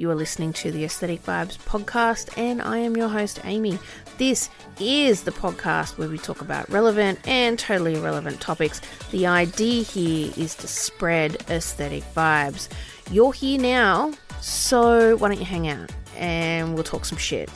[0.00, 3.78] You are listening to the Aesthetic Vibes podcast, and I am your host, Amy.
[4.16, 4.48] This
[4.80, 8.80] is the podcast where we talk about relevant and totally irrelevant topics.
[9.10, 12.70] The idea here is to spread aesthetic vibes.
[13.10, 17.50] You're here now, so why don't you hang out and we'll talk some shit.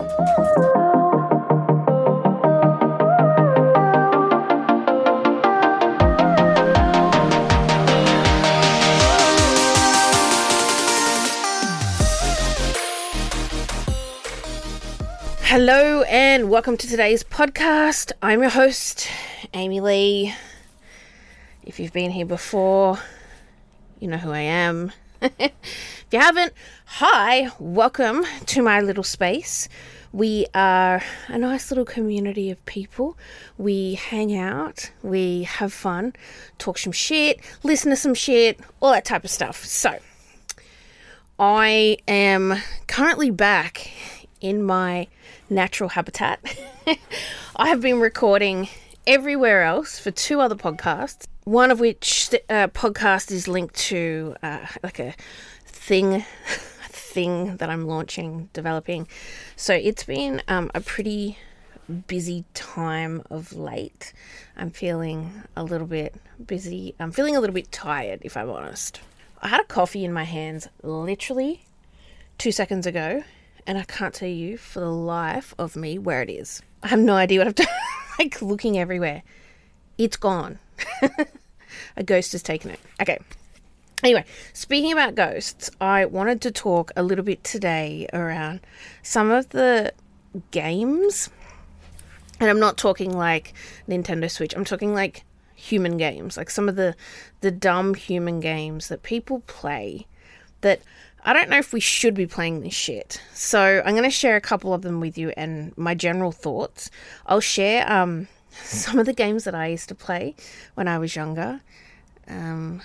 [15.56, 18.10] Hello and welcome to today's podcast.
[18.20, 19.08] I'm your host,
[19.52, 20.34] Amy Lee.
[21.62, 22.98] If you've been here before,
[24.00, 24.90] you know who I am.
[25.22, 25.52] if
[26.10, 26.54] you haven't,
[26.86, 29.68] hi, welcome to my little space.
[30.10, 33.16] We are a nice little community of people.
[33.56, 36.14] We hang out, we have fun,
[36.58, 39.64] talk some shit, listen to some shit, all that type of stuff.
[39.64, 40.00] So,
[41.38, 42.56] I am
[42.88, 43.92] currently back
[44.44, 45.08] in my
[45.48, 46.38] natural habitat.
[47.56, 48.68] I have been recording
[49.06, 54.66] everywhere else for two other podcasts, one of which uh, podcast is linked to uh,
[54.82, 55.14] like a
[55.66, 56.24] thing.
[57.14, 59.06] thing that I'm launching, developing.
[59.54, 61.38] So it's been um, a pretty
[62.08, 64.12] busy time of late.
[64.56, 66.96] I'm feeling a little bit busy.
[66.98, 69.00] I'm feeling a little bit tired, if I'm honest.
[69.40, 71.64] I had a coffee in my hands literally
[72.36, 73.22] two seconds ago,
[73.66, 76.62] and I can't tell you for the life of me where it is.
[76.82, 77.66] I have no idea what I've done.
[78.18, 79.22] like looking everywhere.
[79.98, 80.58] It's gone.
[81.96, 82.80] a ghost has taken it.
[83.00, 83.18] Okay.
[84.02, 88.60] Anyway, speaking about ghosts, I wanted to talk a little bit today around
[89.02, 89.92] some of the
[90.50, 91.30] games.
[92.40, 93.54] And I'm not talking like
[93.88, 94.54] Nintendo Switch.
[94.54, 96.94] I'm talking like human games, like some of the
[97.40, 100.06] the dumb human games that people play
[100.60, 100.80] that
[101.24, 103.20] I don't know if we should be playing this shit.
[103.32, 106.90] So I'm going to share a couple of them with you and my general thoughts.
[107.26, 108.28] I'll share um,
[108.62, 110.34] some of the games that I used to play
[110.74, 111.60] when I was younger.
[112.28, 112.82] Um,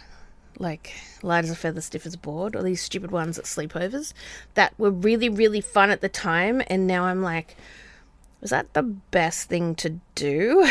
[0.58, 4.14] like light as a feather, stiff as a board, or these stupid ones at sleepovers
[4.56, 6.62] that were really, really fun at the time.
[6.68, 7.56] And now I'm like,
[8.42, 10.68] was that the best thing to do?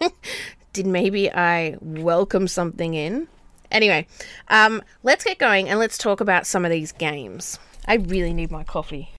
[0.72, 3.28] Did maybe I welcome something in?
[3.74, 4.06] Anyway,
[4.46, 7.58] um, let's get going and let's talk about some of these games.
[7.86, 9.10] I really need my coffee.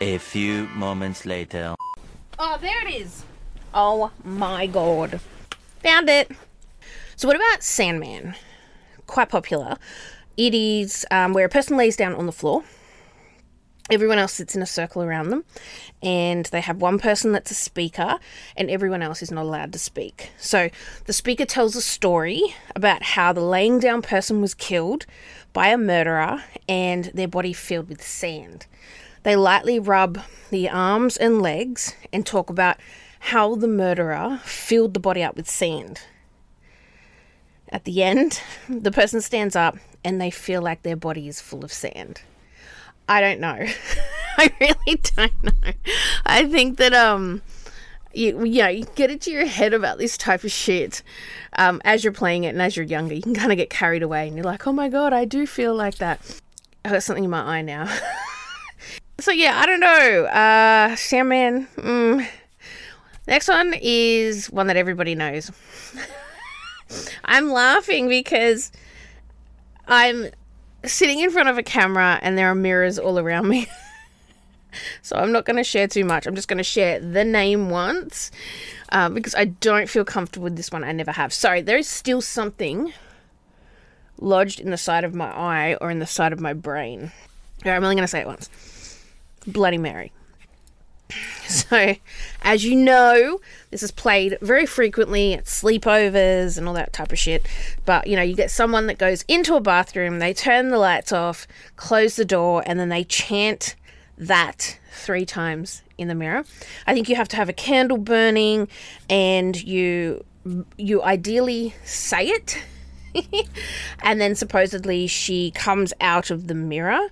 [0.00, 1.74] A few moments later.
[2.38, 3.24] Oh, there it is.
[3.74, 5.20] Oh my god.
[5.82, 6.30] Found it.
[7.16, 8.36] So, what about Sandman?
[9.08, 9.78] Quite popular.
[10.36, 12.62] It is um, where a person lays down on the floor
[13.90, 15.44] everyone else sits in a circle around them
[16.02, 18.18] and they have one person that's a speaker
[18.56, 20.30] and everyone else is not allowed to speak.
[20.38, 20.70] So
[21.04, 22.42] the speaker tells a story
[22.74, 25.04] about how the laying down person was killed
[25.52, 28.66] by a murderer and their body filled with sand.
[29.22, 32.78] They lightly rub the arms and legs and talk about
[33.20, 36.00] how the murderer filled the body up with sand.
[37.68, 41.64] At the end the person stands up and they feel like their body is full
[41.64, 42.22] of sand
[43.08, 43.66] I don't know.
[44.38, 45.72] I really don't know.
[46.26, 47.42] I think that um
[48.14, 51.02] you, yeah, you get into your head about this type of shit
[51.54, 53.14] um, as you're playing it and as you're younger.
[53.14, 55.46] You can kind of get carried away and you're like, oh my god, I do
[55.46, 56.40] feel like that.
[56.84, 57.92] I got something in my eye now.
[59.18, 60.24] so yeah, I don't know.
[60.26, 61.66] Uh, Sandman.
[61.76, 62.26] Mm.
[63.26, 65.50] Next one is one that everybody knows.
[67.24, 68.70] I'm laughing because
[69.88, 70.30] I'm
[70.86, 73.66] sitting in front of a camera and there are mirrors all around me.
[75.02, 76.26] so I'm not going to share too much.
[76.26, 78.30] I'm just going to share the name once
[78.90, 80.84] um, because I don't feel comfortable with this one.
[80.84, 81.32] I never have.
[81.32, 82.92] Sorry, there is still something
[84.18, 87.12] lodged in the side of my eye or in the side of my brain.
[87.64, 88.50] I'm only going to say it once
[89.46, 90.12] Bloody Mary.
[91.46, 91.94] So,
[92.40, 93.38] as you know,
[93.70, 97.46] this is played very frequently at sleepovers and all that type of shit.
[97.84, 101.12] But, you know, you get someone that goes into a bathroom, they turn the lights
[101.12, 103.76] off, close the door, and then they chant
[104.16, 106.44] that three times in the mirror.
[106.86, 108.68] I think you have to have a candle burning
[109.10, 110.24] and you
[110.76, 112.62] you ideally say it.
[114.02, 117.10] and then supposedly she comes out of the mirror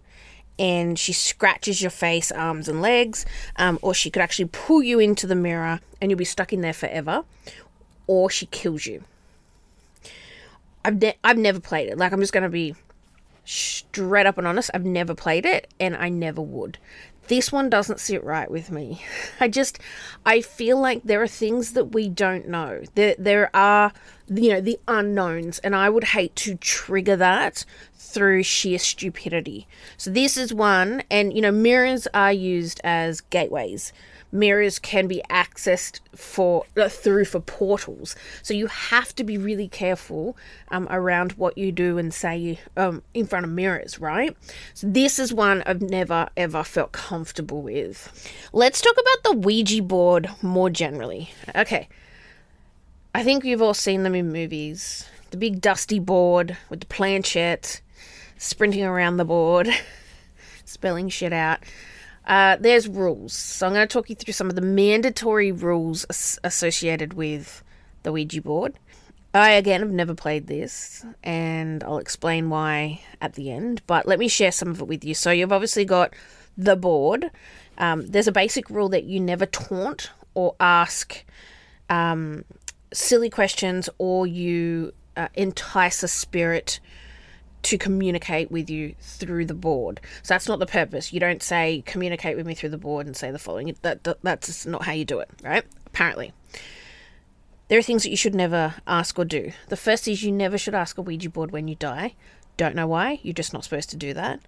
[0.58, 3.24] and she scratches your face, arms, and legs,
[3.56, 6.60] um, or she could actually pull you into the mirror and you'll be stuck in
[6.60, 7.24] there forever,
[8.06, 9.02] or she kills you.
[10.84, 11.98] I've, ne- I've never played it.
[11.98, 12.74] Like, I'm just going to be
[13.44, 14.70] straight up and honest.
[14.74, 16.78] I've never played it and I never would.
[17.28, 19.02] This one doesn't sit right with me.
[19.40, 19.78] I just,
[20.26, 22.82] I feel like there are things that we don't know.
[22.94, 23.92] There, there are
[24.28, 25.58] you know, the unknowns.
[25.60, 27.64] And I would hate to trigger that
[27.94, 29.66] through sheer stupidity.
[29.96, 33.92] So this is one, and you know, mirrors are used as gateways.
[34.32, 38.16] Mirrors can be accessed for uh, through for portals.
[38.42, 40.36] So you have to be really careful
[40.68, 44.34] um, around what you do and say um, in front of mirrors, right?
[44.72, 48.30] So this is one I've never ever felt comfortable with.
[48.52, 51.30] Let's talk about the Ouija board more generally.
[51.54, 51.88] Okay.
[53.14, 55.06] I think you've all seen them in movies.
[55.30, 57.82] The big dusty board with the planchette,
[58.38, 59.68] sprinting around the board,
[60.64, 61.60] spelling shit out.
[62.26, 63.32] Uh, there's rules.
[63.32, 67.62] So I'm going to talk you through some of the mandatory rules as- associated with
[68.02, 68.78] the Ouija board.
[69.34, 74.18] I, again, have never played this, and I'll explain why at the end, but let
[74.18, 75.14] me share some of it with you.
[75.14, 76.12] So, you've obviously got
[76.56, 77.30] the board.
[77.78, 81.24] Um, there's a basic rule that you never taunt or ask
[81.88, 82.44] um,
[82.92, 86.80] silly questions or you uh, entice a spirit
[87.62, 90.00] to communicate with you through the board.
[90.22, 91.12] So that's not the purpose.
[91.12, 93.74] You don't say communicate with me through the board and say the following.
[93.82, 95.64] That, that that's not how you do it, right?
[95.86, 96.32] Apparently.
[97.68, 99.52] There are things that you should never ask or do.
[99.68, 102.14] The first is you never should ask a Ouija board when you die.
[102.56, 103.20] Don't know why.
[103.22, 104.40] You're just not supposed to do that.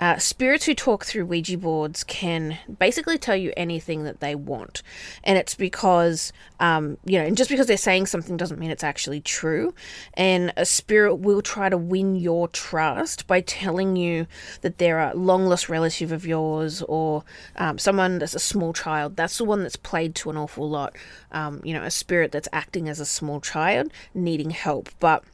[0.00, 4.82] Uh, spirits who talk through Ouija boards can basically tell you anything that they want.
[5.24, 8.84] And it's because, um, you know, and just because they're saying something doesn't mean it's
[8.84, 9.74] actually true.
[10.14, 14.26] And a spirit will try to win your trust by telling you
[14.60, 17.24] that they're a long lost relative of yours or
[17.56, 19.16] um, someone that's a small child.
[19.16, 20.94] That's the one that's played to an awful lot.
[21.32, 24.90] Um, you know, a spirit that's acting as a small child needing help.
[25.00, 25.24] But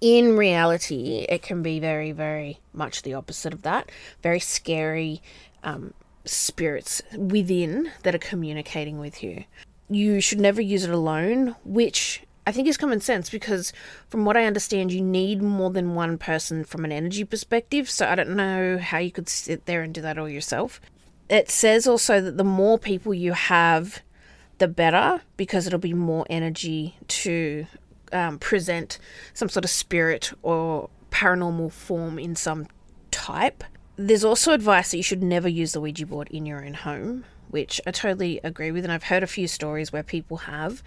[0.00, 3.90] in reality, it can be very, very much the opposite of that.
[4.22, 5.22] Very scary
[5.62, 5.94] um,
[6.24, 9.44] spirits within that are communicating with you.
[9.88, 13.72] You should never use it alone, which I think is common sense because,
[14.08, 17.88] from what I understand, you need more than one person from an energy perspective.
[17.88, 20.80] So I don't know how you could sit there and do that all yourself.
[21.28, 24.02] It says also that the more people you have,
[24.58, 27.66] the better because it'll be more energy to
[28.12, 28.98] um, present
[29.34, 32.66] some sort of spirit or paranormal form in some
[33.10, 33.64] type.
[33.96, 37.24] There's also advice that you should never use the Ouija board in your own home,
[37.48, 38.84] which I totally agree with.
[38.84, 40.82] And I've heard a few stories where people have,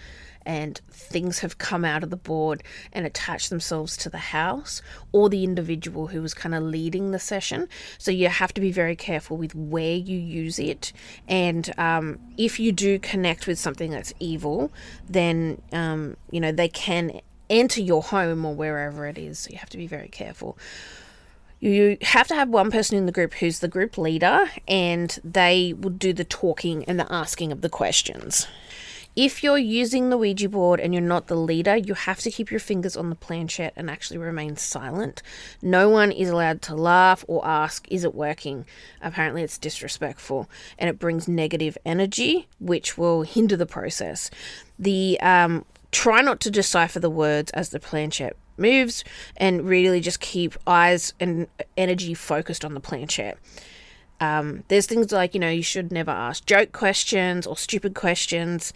[0.49, 4.81] and things have come out of the board and attached themselves to the house
[5.11, 7.69] or the individual who was kind of leading the session.
[7.99, 10.91] So you have to be very careful with where you use it.
[11.27, 14.71] And um, if you do connect with something that's evil,
[15.07, 19.37] then, um, you know, they can enter your home or wherever it is.
[19.37, 20.57] So you have to be very careful
[21.61, 25.73] you have to have one person in the group who's the group leader and they
[25.73, 28.47] will do the talking and the asking of the questions.
[29.21, 32.50] If you're using the Ouija board and you're not the leader, you have to keep
[32.50, 35.21] your fingers on the planchette and actually remain silent.
[35.62, 38.66] No one is allowed to laugh or ask, Is it working?
[39.01, 44.31] Apparently, it's disrespectful and it brings negative energy, which will hinder the process.
[44.80, 49.04] The um, try not to decipher the words as the planchette moves
[49.36, 53.38] and really just keep eyes and energy focused on the planchette.
[54.21, 58.74] Um, there's things like, you know, you should never ask joke questions or stupid questions.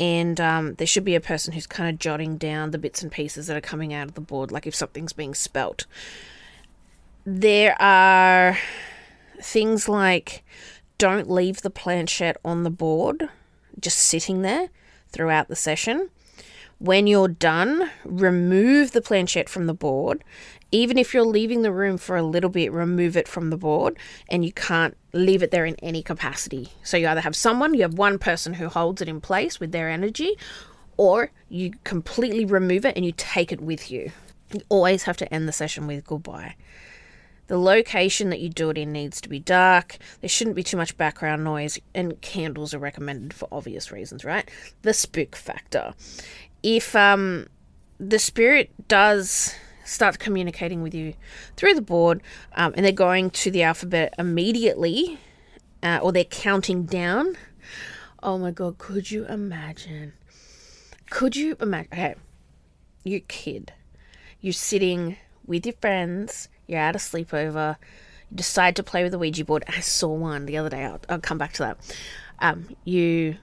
[0.00, 3.12] And um, there should be a person who's kind of jotting down the bits and
[3.12, 5.86] pieces that are coming out of the board, like if something's being spelt.
[7.24, 8.58] There are
[9.40, 10.44] things like
[10.98, 13.28] don't leave the planchette on the board,
[13.80, 14.70] just sitting there
[15.10, 16.10] throughout the session.
[16.78, 20.24] When you're done, remove the planchette from the board.
[20.72, 23.98] Even if you're leaving the room for a little bit, remove it from the board
[24.28, 26.70] and you can't leave it there in any capacity.
[26.82, 29.72] So you either have someone, you have one person who holds it in place with
[29.72, 30.36] their energy,
[30.96, 34.10] or you completely remove it and you take it with you.
[34.52, 36.56] You always have to end the session with goodbye.
[37.48, 39.98] The location that you do it in needs to be dark.
[40.20, 44.50] There shouldn't be too much background noise, and candles are recommended for obvious reasons, right?
[44.82, 45.92] The spook factor
[46.62, 47.46] if um,
[47.98, 49.54] the spirit does
[49.92, 51.14] start communicating with you
[51.56, 52.22] through the board
[52.54, 55.18] um, and they're going to the alphabet immediately
[55.82, 57.36] uh, or they're counting down,
[58.22, 60.12] oh my god, could you imagine?
[61.10, 61.92] Could you imagine?
[61.92, 62.14] Okay,
[63.04, 63.72] you kid,
[64.40, 67.76] you're sitting with your friends, you're at a sleepover,
[68.30, 69.64] you decide to play with the Ouija board.
[69.68, 71.96] I saw one the other day, I'll, I'll come back to that.
[72.38, 73.36] Um, you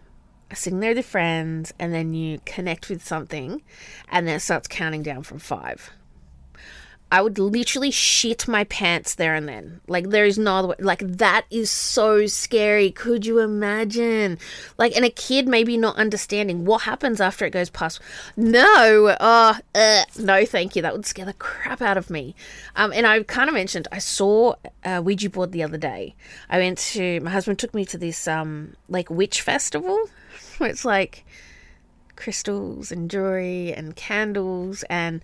[0.53, 3.61] sitting there with your friends, and then you connect with something,
[4.09, 5.91] and then it starts counting down from five.
[7.11, 9.81] I would literally shit my pants there and then.
[9.87, 10.75] Like there is no other way.
[10.79, 12.91] Like that is so scary.
[12.91, 14.37] Could you imagine?
[14.77, 17.99] Like and a kid maybe not understanding what happens after it goes past.
[18.37, 20.83] No, oh, uh, no, thank you.
[20.83, 22.35] That would scare the crap out of me.
[22.75, 26.15] Um, and I kind of mentioned I saw a Ouija board the other day.
[26.47, 29.99] I went to my husband took me to this um like witch festival.
[30.61, 31.23] It's like
[32.17, 35.21] crystals and jewelry and candles and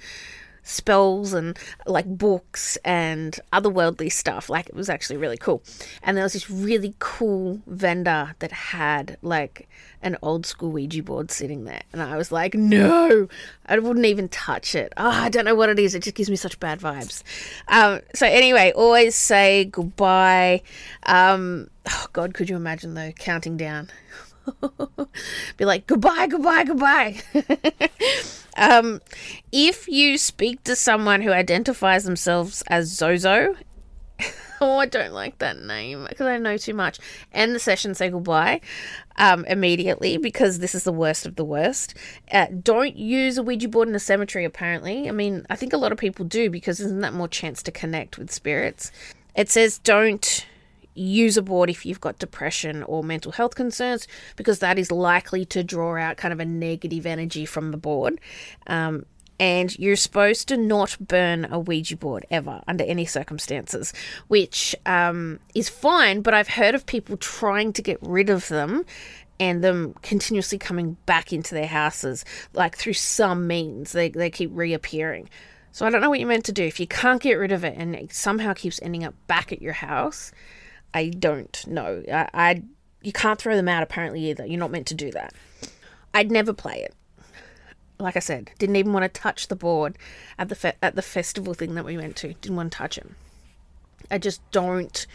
[0.66, 4.50] spells and like books and otherworldly stuff.
[4.50, 5.64] Like it was actually really cool.
[6.04, 9.70] And there was this really cool vendor that had like
[10.02, 11.82] an old school Ouija board sitting there.
[11.94, 13.28] And I was like, no,
[13.66, 14.94] I wouldn't even touch it.
[14.98, 15.96] Oh, I don't know what it is.
[15.96, 17.24] It just gives me such bad vibes.
[17.68, 20.62] Um, so, anyway, always say goodbye.
[21.04, 23.90] Um, oh, God, could you imagine though, counting down?
[25.58, 27.22] Be like, goodbye, goodbye, goodbye.
[28.58, 29.02] um,
[29.52, 33.56] if you speak to someone who identifies themselves as Zozo,
[34.62, 37.00] oh, I don't like that name because I know too much.
[37.34, 38.62] End the session, say goodbye
[39.18, 41.96] um, immediately because this is the worst of the worst.
[42.32, 45.08] Uh, don't use a Ouija board in a cemetery, apparently.
[45.08, 47.72] I mean, I think a lot of people do because isn't that more chance to
[47.72, 48.92] connect with spirits?
[49.36, 50.46] It says don't
[50.96, 55.46] use a board if you've got depression or mental health concerns because that is likely
[55.46, 58.20] to draw out kind of a negative energy from the board.
[58.68, 59.06] Um,
[59.40, 63.94] and you're supposed to not burn a Ouija board ever under any circumstances,
[64.28, 66.22] which um, is fine.
[66.22, 68.86] But I've heard of people trying to get rid of them
[69.38, 72.24] and them continuously coming back into their houses,
[72.54, 73.92] like through some means.
[73.92, 75.30] They, they keep reappearing.
[75.74, 76.64] So I don't know what you're meant to do.
[76.64, 79.62] If you can't get rid of it and it somehow keeps ending up back at
[79.62, 80.32] your house,
[80.96, 82.04] I don't know.
[82.12, 82.64] I, I
[83.02, 84.46] you can't throw them out apparently either.
[84.46, 85.34] You're not meant to do that.
[86.14, 86.96] I'd never play it.
[88.00, 89.98] Like I said, didn't even want to touch the board
[90.40, 92.34] at the fe- at the festival thing that we went to.
[92.34, 93.16] Didn't want to touch him.
[94.10, 95.06] I just don't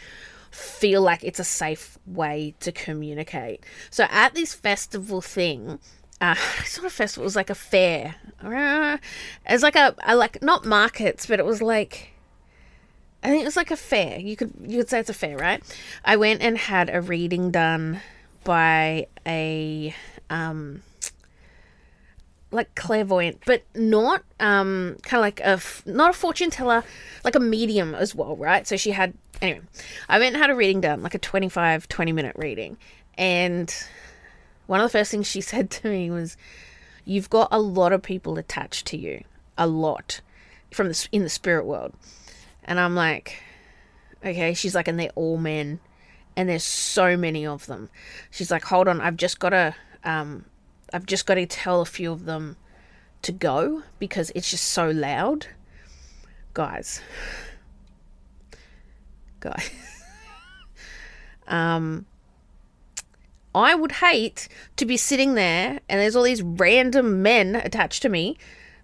[0.51, 3.63] feel like it's a safe way to communicate.
[3.89, 5.79] So at this festival thing,
[6.19, 7.23] uh, it's not a festival.
[7.23, 8.15] It was like a fair.
[8.43, 8.97] Uh,
[9.49, 12.10] it was like a, a like not markets, but it was like
[13.23, 14.19] I think it was like a fair.
[14.19, 15.63] You could you could say it's a fair, right?
[16.03, 18.01] I went and had a reading done
[18.43, 19.95] by a
[20.29, 20.81] um
[22.49, 26.83] like clairvoyant, but not um kind of like a not a fortune teller,
[27.23, 28.67] like a medium as well, right?
[28.67, 29.61] So she had anyway.
[30.09, 32.77] I went and had a reading done, like a 25 20 minute reading.
[33.17, 33.73] And
[34.65, 36.37] one of the first things she said to me was
[37.05, 39.23] you've got a lot of people attached to you,
[39.59, 40.21] a lot
[40.71, 41.93] from the in the spirit world
[42.63, 43.41] and I'm like,
[44.23, 44.53] okay.
[44.53, 45.79] She's like, and they're all men.
[46.35, 47.89] And there's so many of them.
[48.29, 50.45] She's like, hold on, I've just got to, um,
[50.93, 52.55] I've just got to tell a few of them
[53.23, 55.47] to go because it's just so loud.
[56.53, 57.01] Guys.
[59.39, 59.69] Guys.
[61.47, 62.05] um,
[63.53, 68.09] I would hate to be sitting there and there's all these random men attached to
[68.09, 68.37] me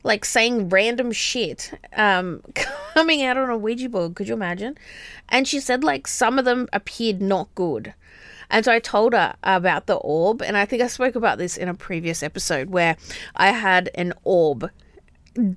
[0.04, 2.42] like saying random shit um,
[2.94, 4.16] coming out on a Ouija board.
[4.16, 4.78] Could you imagine?
[5.30, 7.94] And she said like some of them appeared not good.
[8.50, 11.58] And so I told her about the orb, and I think I spoke about this
[11.58, 12.96] in a previous episode where
[13.36, 14.72] I had an orb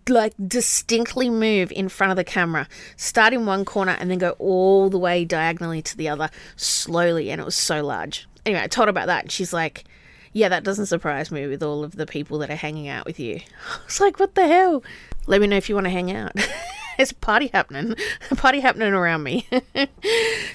[0.08, 4.30] like distinctly move in front of the camera, start in one corner and then go
[4.38, 8.28] all the way diagonally to the other slowly, and it was so large.
[8.44, 9.84] Anyway, I told her about that, and she's like,
[10.32, 13.18] yeah, that doesn't surprise me with all of the people that are hanging out with
[13.18, 13.40] you.
[13.84, 14.84] It's like, what the hell?
[15.26, 16.32] Let me know if you want to hang out.
[16.96, 17.94] There's a party happening.
[18.30, 19.48] A party happening around me.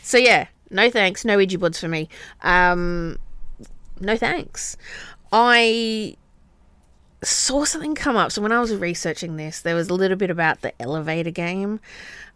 [0.01, 1.25] so yeah, no thanks.
[1.25, 2.07] No Ouija boards for me.
[2.41, 3.17] Um,
[3.99, 4.77] no thanks.
[5.31, 6.15] I
[7.23, 8.31] saw something come up.
[8.31, 11.79] So when I was researching this, there was a little bit about the elevator game.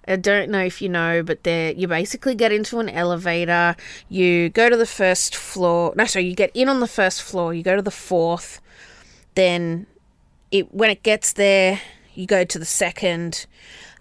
[0.09, 3.75] I don't know if you know, but there you basically get into an elevator.
[4.09, 5.93] You go to the first floor.
[5.95, 7.53] No, sorry, you get in on the first floor.
[7.53, 8.59] You go to the fourth.
[9.35, 9.85] Then,
[10.51, 11.79] it when it gets there,
[12.15, 13.45] you go to the second.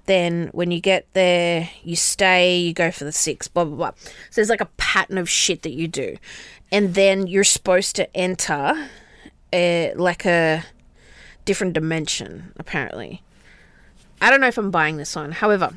[0.06, 2.58] Then when you get there, you stay.
[2.58, 3.52] You go for the sixth.
[3.52, 3.92] Blah blah blah.
[4.00, 6.16] So there's like a pattern of shit that you do,
[6.72, 8.88] and then you're supposed to enter,
[9.52, 10.64] a, like a
[11.44, 12.54] different dimension.
[12.58, 13.20] Apparently,
[14.22, 15.32] I don't know if I'm buying this one.
[15.32, 15.74] However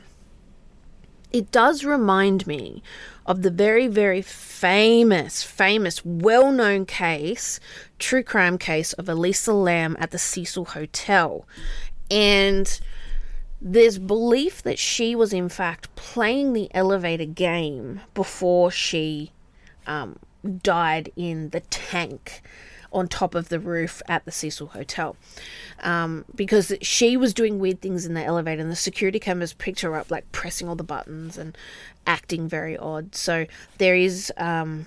[1.32, 2.82] it does remind me
[3.26, 7.60] of the very, very famous, famous, well known case,
[8.00, 11.46] true crime case of Elisa Lam at the Cecil Hotel.
[12.10, 12.80] And
[13.62, 19.32] there's belief that she was, in fact, playing the elevator game before she
[19.86, 20.18] um,
[20.64, 22.42] died in the tank
[22.92, 25.16] on top of the roof at the Cecil Hotel.
[25.82, 29.82] Um, because she was doing weird things in the elevator, and the security cameras picked
[29.82, 31.58] her up, like pressing all the buttons and
[32.06, 33.16] acting very odd.
[33.16, 33.46] So
[33.78, 34.32] there is.
[34.38, 34.86] Um,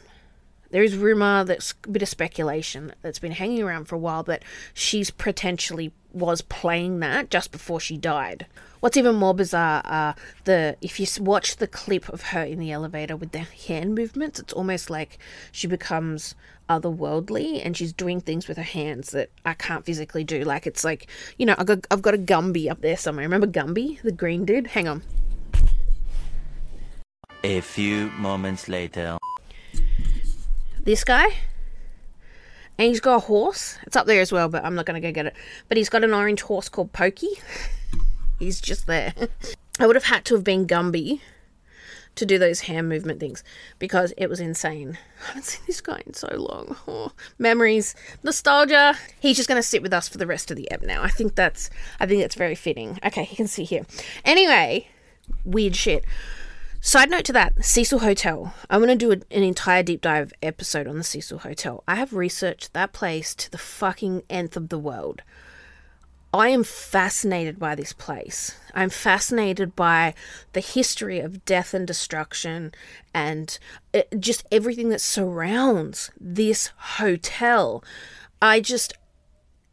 [0.70, 4.24] there is rumor that's a bit of speculation that's been hanging around for a while
[4.24, 4.42] that
[4.72, 8.46] she's potentially was playing that just before she died.
[8.80, 12.70] What's even more bizarre are the if you watch the clip of her in the
[12.70, 15.18] elevator with the hand movements, it's almost like
[15.52, 16.34] she becomes
[16.68, 20.44] otherworldly and she's doing things with her hands that I can't physically do.
[20.44, 23.24] Like it's like you know I've got I've got a Gumby up there somewhere.
[23.24, 24.68] Remember Gumby, the green dude?
[24.68, 25.02] Hang on.
[27.42, 29.18] A few moments later.
[30.82, 31.28] This guy
[32.78, 33.78] and he's got a horse.
[33.82, 35.34] It's up there as well, but I'm not going to go get it.
[35.68, 37.30] But he's got an orange horse called Pokey.
[38.38, 39.14] he's just there.
[39.80, 41.20] I would have had to have been Gumby
[42.14, 43.42] to do those hand movement things
[43.78, 44.98] because it was insane.
[45.22, 46.76] I haven't seen this guy in so long.
[46.86, 48.94] Oh, memories, nostalgia.
[49.20, 51.02] He's just going to sit with us for the rest of the ep now.
[51.02, 52.98] I think that's I think that's very fitting.
[53.04, 53.84] Okay, he can see here.
[54.24, 54.88] Anyway,
[55.44, 56.04] weird shit.
[56.86, 58.52] Side note to that, Cecil Hotel.
[58.68, 61.82] I'm to do an entire deep dive episode on the Cecil Hotel.
[61.88, 65.22] I have researched that place to the fucking nth of the world.
[66.34, 68.58] I am fascinated by this place.
[68.74, 70.12] I'm fascinated by
[70.52, 72.72] the history of death and destruction
[73.14, 73.58] and
[73.94, 77.82] uh, just everything that surrounds this hotel.
[78.42, 78.92] I just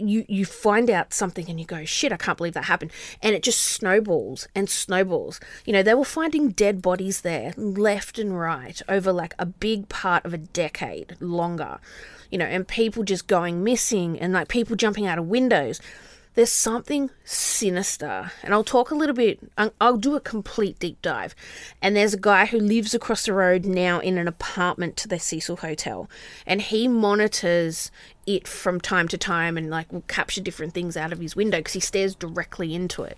[0.09, 2.91] you you find out something and you go shit i can't believe that happened.
[3.21, 5.39] And it just snowballs and snowballs.
[5.65, 9.89] You know they were finding dead bodies there left and right over like a big
[9.89, 11.79] part of a decade longer.
[12.29, 15.81] You know and people just going missing and like people jumping out of windows
[16.33, 18.31] there's something sinister.
[18.43, 19.39] And I'll talk a little bit,
[19.79, 21.35] I'll do a complete deep dive.
[21.81, 25.19] And there's a guy who lives across the road now in an apartment to the
[25.19, 26.09] Cecil Hotel.
[26.45, 27.91] And he monitors
[28.25, 31.57] it from time to time and like will capture different things out of his window
[31.57, 33.17] because he stares directly into it.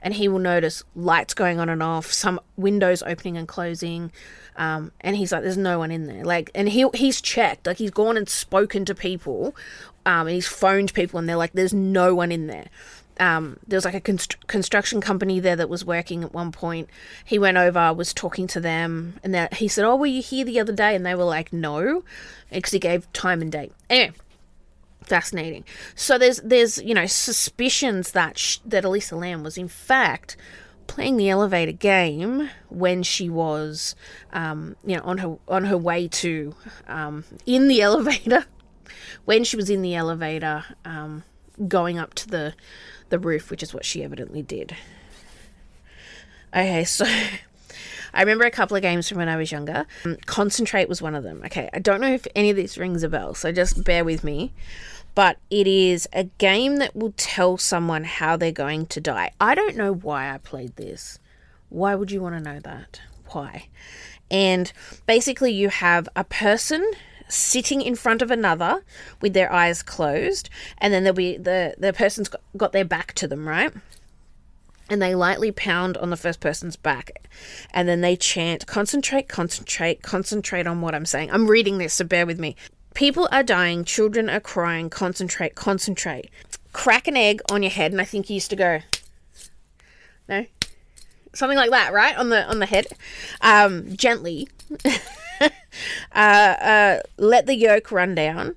[0.00, 4.12] And he will notice lights going on and off, some windows opening and closing.
[4.56, 7.78] Um, and he's like, "There's no one in there." Like, and he he's checked, like
[7.78, 9.54] he's gone and spoken to people
[10.06, 12.68] um, and he's phoned people and they're like, there's no one in there.
[13.18, 16.88] Um, there was like a const- construction company there that was working at one point.
[17.24, 20.44] He went over, was talking to them, and that he said, "Oh, were you here
[20.44, 22.04] the other day?" And they were like, "No,"
[22.50, 23.72] because he gave time and date.
[23.88, 24.12] Anyway,
[25.00, 25.64] fascinating.
[25.94, 30.36] So there's there's you know suspicions that sh- that Elisa Lam was in fact
[30.86, 33.94] playing the elevator game when she was
[34.32, 36.54] um, you know on her on her way to
[36.88, 38.46] um, in the elevator
[39.24, 41.24] when she was in the elevator um,
[41.68, 42.54] going up to the
[43.08, 44.76] the roof, which is what she evidently did.
[46.54, 47.04] Okay, so
[48.14, 49.86] I remember a couple of games from when I was younger.
[50.04, 51.42] Um, Concentrate was one of them.
[51.46, 54.24] Okay, I don't know if any of this rings a bell, so just bear with
[54.24, 54.52] me.
[55.16, 59.32] But it is a game that will tell someone how they're going to die.
[59.40, 61.18] I don't know why I played this.
[61.70, 63.00] Why would you want to know that?
[63.30, 63.68] Why?
[64.30, 64.70] And
[65.06, 66.92] basically, you have a person
[67.28, 68.84] sitting in front of another
[69.22, 73.26] with their eyes closed, and then there'll be the the person's got their back to
[73.26, 73.72] them, right?
[74.88, 77.26] And they lightly pound on the first person's back,
[77.72, 82.04] and then they chant, "Concentrate, concentrate, concentrate on what I'm saying." I'm reading this, so
[82.04, 82.54] bear with me.
[82.96, 84.88] People are dying, children are crying.
[84.88, 86.30] Concentrate, concentrate.
[86.72, 88.80] Crack an egg on your head, and I think you used to go,
[90.30, 90.46] no,
[91.34, 92.86] something like that, right on the on the head,
[93.42, 94.48] um, gently.
[95.40, 95.44] uh,
[96.14, 98.56] uh, let the yolk run down.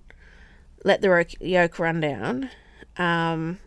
[0.86, 2.50] Let the yolk run down.
[2.96, 3.60] Um,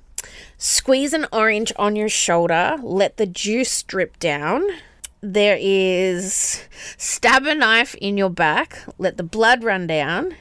[0.56, 2.78] squeeze an orange on your shoulder.
[2.82, 4.66] Let the juice drip down.
[5.20, 8.84] There is stab a knife in your back.
[8.96, 10.34] Let the blood run down.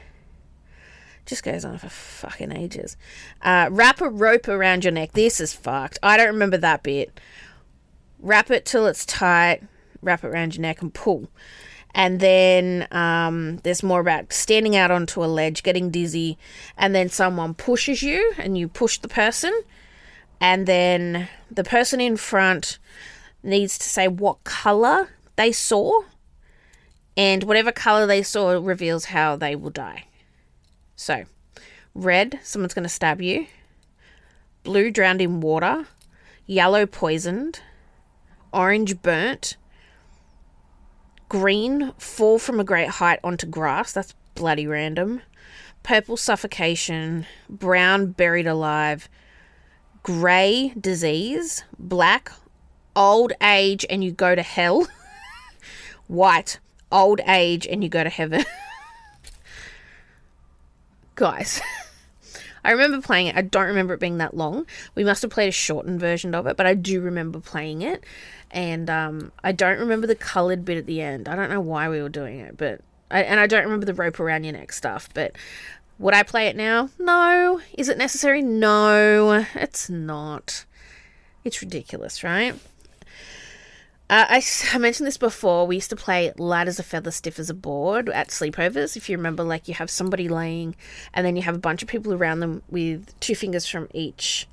[1.24, 2.96] Just goes on for fucking ages.
[3.42, 5.12] Uh, wrap a rope around your neck.
[5.12, 5.98] This is fucked.
[6.02, 7.20] I don't remember that bit.
[8.18, 9.62] Wrap it till it's tight.
[10.00, 11.28] Wrap it around your neck and pull.
[11.94, 16.38] And then um, there's more about standing out onto a ledge, getting dizzy,
[16.76, 19.52] and then someone pushes you and you push the person.
[20.40, 22.78] And then the person in front
[23.42, 26.02] needs to say what color they saw.
[27.16, 30.06] And whatever color they saw reveals how they will die.
[31.02, 31.24] So,
[31.96, 33.48] red, someone's going to stab you.
[34.62, 35.88] Blue, drowned in water.
[36.46, 37.58] Yellow, poisoned.
[38.52, 39.56] Orange, burnt
[41.28, 43.90] Green, fall from a great height onto grass.
[43.90, 45.22] That's bloody random.
[45.82, 47.26] Purple, suffocation.
[47.48, 49.08] Brown, buried alive.
[50.04, 51.64] Grey, disease.
[51.80, 52.30] Black,
[52.94, 54.86] old age and you go to hell.
[56.06, 56.60] White,
[56.92, 58.44] old age and you go to heaven.
[61.22, 61.60] guys.
[62.64, 63.36] I remember playing it.
[63.36, 64.66] I don't remember it being that long.
[64.96, 68.02] We must have played a shortened version of it, but I do remember playing it.
[68.50, 71.28] And um, I don't remember the coloured bit at the end.
[71.28, 73.94] I don't know why we were doing it, but I, and I don't remember the
[73.94, 75.08] rope around your neck stuff.
[75.14, 75.36] But
[76.00, 76.90] would I play it now?
[76.98, 77.60] No.
[77.78, 78.42] Is it necessary?
[78.42, 80.64] No, it's not.
[81.44, 82.56] It's ridiculous, right?
[84.12, 84.42] Uh, I,
[84.74, 85.66] I, mentioned this before.
[85.66, 88.94] We used to play light as a feather, stiff as a board at sleepovers.
[88.94, 90.76] If you remember, like you have somebody laying,
[91.14, 94.46] and then you have a bunch of people around them with two fingers from each,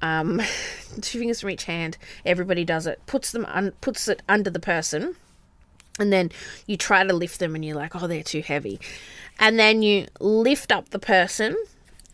[0.00, 0.40] um,
[1.00, 1.98] two fingers from each hand.
[2.24, 3.04] Everybody does it.
[3.06, 5.16] Puts them un- puts it under the person,
[5.98, 6.30] and then
[6.66, 8.78] you try to lift them, and you're like, oh, they're too heavy,
[9.40, 11.56] and then you lift up the person.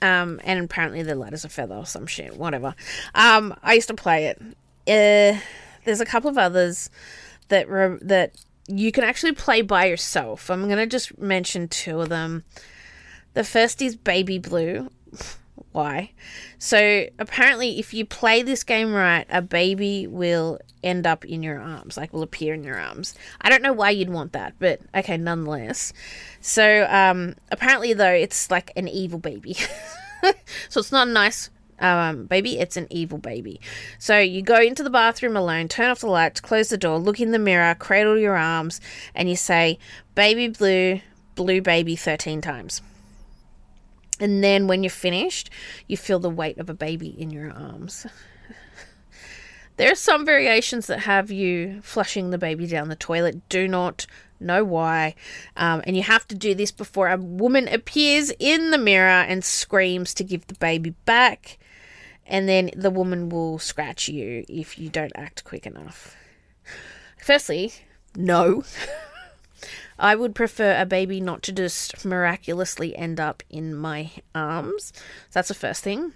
[0.00, 2.74] Um, and apparently they're light as a feather or some shit, whatever.
[3.14, 4.40] Um, I used to play it.
[4.86, 5.40] Uh,
[5.86, 6.90] there's a couple of others
[7.48, 8.36] that re- that
[8.68, 10.50] you can actually play by yourself.
[10.50, 12.44] I'm to just mention two of them.
[13.34, 14.90] The first is Baby Blue.
[15.72, 16.12] Why?
[16.58, 21.60] So apparently, if you play this game right, a baby will end up in your
[21.60, 23.14] arms, like will appear in your arms.
[23.42, 25.92] I don't know why you'd want that, but okay, nonetheless.
[26.40, 29.52] So um, apparently, though, it's like an evil baby.
[30.70, 33.60] so it's not a nice um, baby, it's an evil baby.
[33.98, 37.20] So you go into the bathroom alone, turn off the lights, close the door, look
[37.20, 38.80] in the mirror, cradle your arms,
[39.14, 39.78] and you say,
[40.14, 41.00] Baby blue,
[41.34, 42.80] blue baby 13 times.
[44.18, 45.50] And then when you're finished,
[45.86, 48.06] you feel the weight of a baby in your arms.
[49.76, 53.46] there are some variations that have you flushing the baby down the toilet.
[53.50, 54.06] Do not
[54.40, 55.14] know why.
[55.56, 59.44] Um, and you have to do this before a woman appears in the mirror and
[59.44, 61.58] screams to give the baby back
[62.26, 66.16] and then the woman will scratch you if you don't act quick enough.
[67.22, 67.72] Firstly,
[68.14, 68.64] no.
[69.98, 74.92] I would prefer a baby not to just miraculously end up in my arms.
[75.32, 76.12] That's the first thing.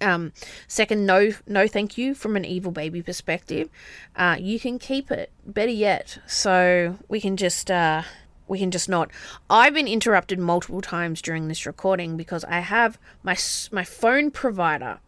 [0.00, 0.32] Um,
[0.66, 3.68] second, no, no, thank you from an evil baby perspective.
[4.16, 5.30] Uh, you can keep it.
[5.44, 8.02] Better yet, so we can just uh,
[8.48, 9.10] we can just not.
[9.48, 13.36] I've been interrupted multiple times during this recording because I have my
[13.72, 15.00] my phone provider.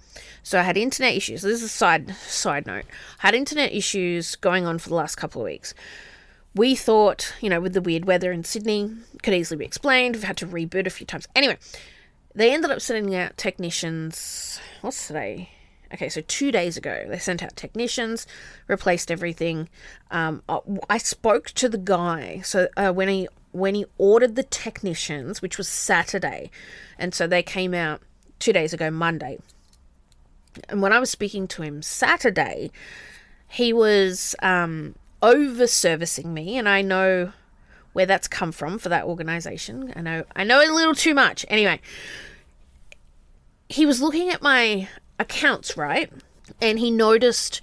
[0.42, 1.42] So I had internet issues.
[1.42, 2.84] This is a side side note.
[3.22, 5.74] I had internet issues going on for the last couple of weeks.
[6.54, 8.90] We thought, you know, with the weird weather in Sydney,
[9.22, 10.16] could easily be explained.
[10.16, 11.28] We've had to reboot a few times.
[11.36, 11.58] Anyway,
[12.34, 14.60] they ended up sending out technicians.
[14.80, 15.50] What's today?
[15.92, 18.26] Okay, so two days ago, they sent out technicians,
[18.68, 19.68] replaced everything.
[20.10, 22.40] Um, uh, I spoke to the guy.
[22.44, 26.50] So uh, when he when he ordered the technicians, which was Saturday,
[26.98, 28.00] and so they came out
[28.38, 29.38] two days ago, Monday.
[30.68, 32.70] And when I was speaking to him Saturday,
[33.48, 37.32] he was um, over servicing me, and I know
[37.92, 39.92] where that's come from for that organization.
[39.96, 41.44] I know I know a little too much.
[41.48, 41.80] Anyway,
[43.68, 44.88] he was looking at my
[45.20, 46.10] accounts, right?
[46.60, 47.60] And he noticed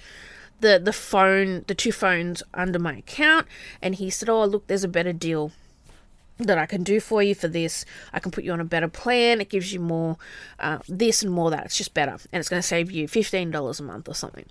[0.62, 3.48] the the phone, the two phones under my account,
[3.82, 5.52] and he said, "Oh, look, there's a better deal."
[6.40, 7.84] that I can do for you for this.
[8.14, 9.42] I can put you on a better plan.
[9.42, 10.18] It gives you more
[10.60, 11.66] uh, this and more that.
[11.66, 12.12] It's just better.
[12.12, 14.46] And it's going to save you $15 a month or something.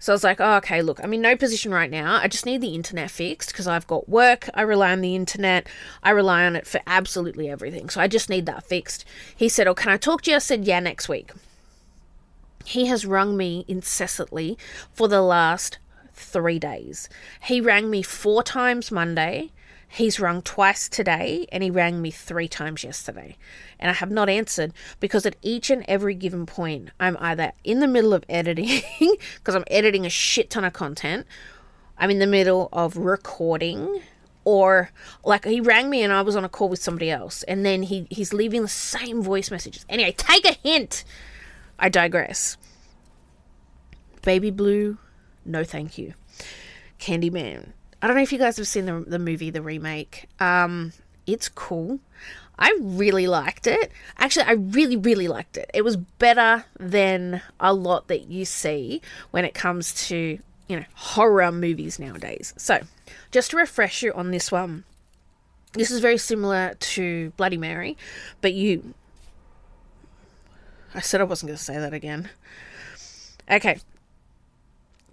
[0.00, 2.16] So I was like, oh, okay, look, I'm in no position right now.
[2.16, 4.48] I just need the internet fixed because I've got work.
[4.54, 5.68] I rely on the internet.
[6.02, 7.90] I rely on it for absolutely everything.
[7.90, 9.04] So I just need that fixed.
[9.36, 10.36] He said, oh, can I talk to you?
[10.36, 11.32] I said, yeah, next week.
[12.64, 14.58] He has rung me incessantly
[14.92, 15.78] for the last
[16.14, 17.08] three days.
[17.42, 19.52] He rang me four times Monday.
[19.88, 23.36] He's rung twice today and he rang me three times yesterday.
[23.80, 27.80] And I have not answered because at each and every given point, I'm either in
[27.80, 28.82] the middle of editing
[29.36, 31.26] because I'm editing a shit ton of content,
[31.98, 34.00] I'm in the middle of recording,
[34.44, 34.90] or
[35.24, 37.82] like he rang me and I was on a call with somebody else and then
[37.82, 39.84] he, he's leaving the same voice messages.
[39.88, 41.04] Anyway, take a hint.
[41.80, 42.56] I digress.
[44.22, 44.98] Baby Blue,
[45.44, 46.14] no thank you.
[47.00, 47.72] Candyman.
[48.02, 50.28] I don't know if you guys have seen the, the movie, the remake.
[50.38, 50.92] Um,
[51.26, 52.00] it's cool.
[52.58, 53.90] I really liked it.
[54.18, 55.70] Actually, I really, really liked it.
[55.72, 60.38] It was better than a lot that you see when it comes to,
[60.68, 62.52] you know, horror movies nowadays.
[62.58, 62.80] So,
[63.30, 64.84] just to refresh you on this one,
[65.72, 67.96] this is very similar to Bloody Mary,
[68.42, 68.94] but you
[70.94, 72.28] I said I wasn't going to say that again.
[73.50, 73.78] Okay.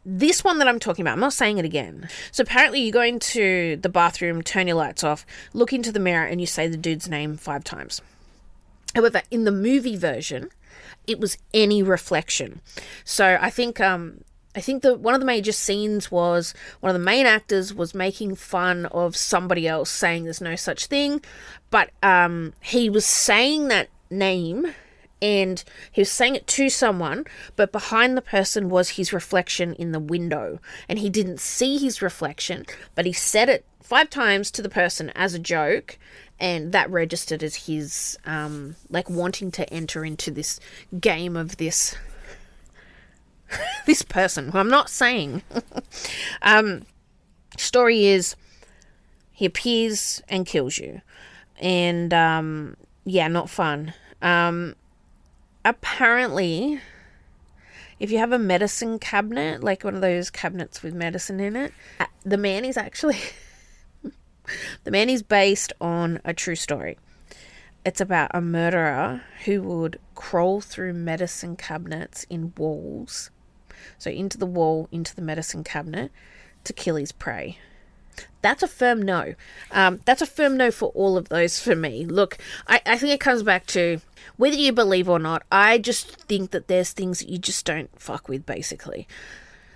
[0.05, 2.07] This one that I'm talking about, I'm not saying it again.
[2.31, 6.25] So apparently, you go into the bathroom, turn your lights off, look into the mirror,
[6.25, 8.01] and you say the dude's name five times.
[8.95, 10.49] However, in the movie version,
[11.05, 12.61] it was any reflection.
[13.03, 14.23] So I think um,
[14.55, 17.93] I think that one of the major scenes was one of the main actors was
[17.93, 21.21] making fun of somebody else saying there's no such thing,
[21.69, 24.73] but um, he was saying that name
[25.21, 27.25] and he was saying it to someone,
[27.55, 32.01] but behind the person was his reflection in the window, and he didn't see his
[32.01, 35.97] reflection, but he said it five times to the person as a joke,
[36.39, 40.59] and that registered as his um, like wanting to enter into this
[40.99, 41.95] game of this
[43.85, 45.41] this person who I'm not saying.
[46.41, 46.85] um,
[47.57, 48.35] story is
[49.31, 51.01] he appears and kills you,
[51.59, 52.75] and um,
[53.05, 53.93] yeah, not fun.
[54.21, 54.75] Um,
[55.67, 56.79] apparently,
[57.99, 61.73] if you have a medicine cabinet, like one of those cabinets with medicine in it,
[61.99, 63.17] uh, the man is actually
[64.85, 66.97] the man is based on a true story.
[67.85, 73.29] It's about a murderer who would crawl through medicine cabinets in walls,
[73.97, 76.11] so into the wall, into the medicine cabinet,
[76.63, 77.59] to kill his prey.
[78.41, 79.35] That's a firm no.
[79.71, 82.05] Um, that's a firm no for all of those for me.
[82.05, 83.99] Look, I, I think it comes back to
[84.37, 85.43] whether you believe or not.
[85.51, 89.07] I just think that there's things that you just don't fuck with, basically.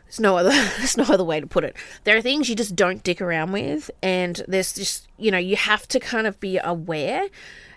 [0.05, 1.75] There's no other there's no other way to put it.
[2.03, 5.55] There are things you just don't dick around with and there's just you know, you
[5.55, 7.27] have to kind of be aware.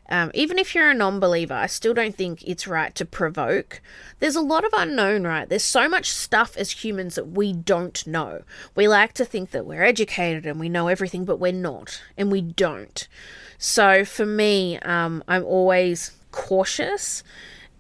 [0.08, 3.80] Um, even if you're a non believer, I still don't think it's right to provoke.
[4.18, 5.48] There's a lot of unknown, right?
[5.48, 8.42] There's so much stuff as humans that we don't know.
[8.74, 12.30] We like to think that we're educated and we know everything, but we're not, and
[12.30, 13.08] we don't.
[13.56, 17.22] So for me, um, I'm always cautious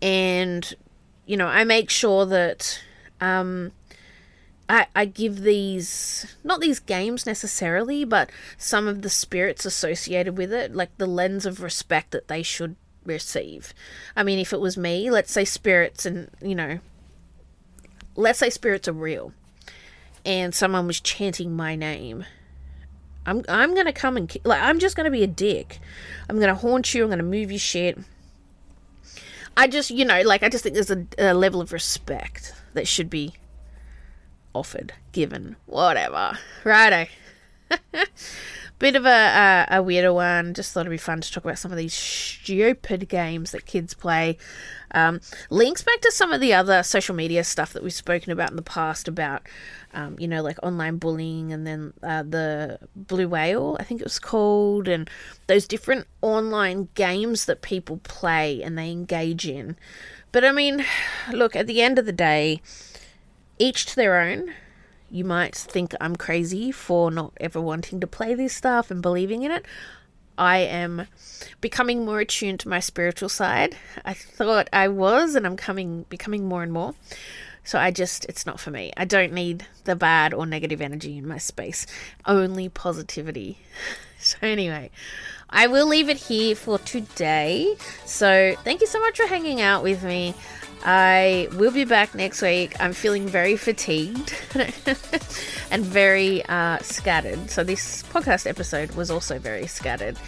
[0.00, 0.74] and,
[1.26, 2.80] you know, I make sure that.
[3.20, 3.72] Um,
[4.68, 10.52] I, I give these not these games necessarily, but some of the spirits associated with
[10.52, 13.74] it, like the lens of respect that they should receive.
[14.16, 16.78] I mean, if it was me, let's say spirits and you know,
[18.16, 19.32] let's say spirits are real,
[20.24, 22.24] and someone was chanting my name.
[23.26, 25.78] I'm I'm gonna come and like I'm just gonna be a dick.
[26.28, 27.04] I'm gonna haunt you.
[27.04, 27.98] I'm gonna move your shit.
[29.56, 32.88] I just you know like I just think there's a, a level of respect that
[32.88, 33.34] should be
[34.54, 36.38] offered, given, whatever.
[36.64, 37.10] Righto.
[38.78, 39.08] Bit of a,
[39.70, 40.52] a, a weirder one.
[40.52, 43.94] Just thought it'd be fun to talk about some of these stupid games that kids
[43.94, 44.36] play.
[44.90, 48.50] Um, links back to some of the other social media stuff that we've spoken about
[48.50, 49.42] in the past about,
[49.92, 54.04] um, you know, like online bullying and then uh, the Blue Whale, I think it
[54.04, 55.08] was called, and
[55.46, 59.76] those different online games that people play and they engage in.
[60.30, 60.84] But I mean,
[61.32, 62.60] look, at the end of the day,
[63.58, 64.52] each to their own.
[65.10, 69.42] You might think I'm crazy for not ever wanting to play this stuff and believing
[69.42, 69.64] in it.
[70.36, 71.06] I am
[71.60, 73.76] becoming more attuned to my spiritual side.
[74.04, 76.94] I thought I was, and I'm coming becoming more and more.
[77.62, 78.92] So I just, it's not for me.
[78.96, 81.86] I don't need the bad or negative energy in my space,
[82.26, 83.58] only positivity.
[84.16, 84.90] So, anyway,
[85.50, 87.76] I will leave it here for today.
[88.04, 90.34] So, thank you so much for hanging out with me.
[90.84, 92.78] I will be back next week.
[92.80, 94.34] I'm feeling very fatigued
[95.70, 97.50] and very uh, scattered.
[97.50, 100.18] So, this podcast episode was also very scattered.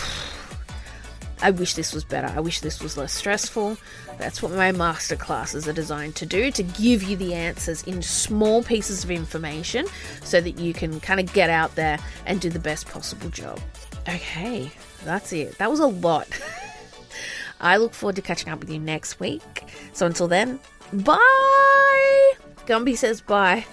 [1.44, 2.34] I wish this was better.
[2.34, 3.78] I wish this was less stressful.
[4.18, 8.02] That's what my master classes are designed to do to give you the answers in
[8.02, 9.86] small pieces of information
[10.24, 13.60] so that you can kind of get out there and do the best possible job.
[14.08, 14.72] Okay,
[15.04, 15.58] that's it.
[15.58, 16.30] That was a lot.
[17.60, 19.66] I look forward to catching up with you next week.
[19.92, 20.62] So until then,
[20.94, 22.34] bye!
[22.66, 23.66] Gumby says bye.